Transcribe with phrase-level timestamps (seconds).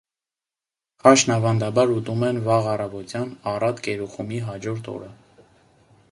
[1.01, 5.11] Խաշն ավանդաբար ուտում են վաղ առավոտյան՝ առատ կերուխումի հաջորդ օրը։